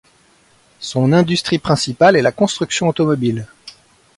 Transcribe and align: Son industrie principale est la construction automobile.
Son 0.79 1.11
industrie 1.13 1.59
principale 1.59 2.15
est 2.15 2.23
la 2.23 2.31
construction 2.31 2.87
automobile. 2.87 3.45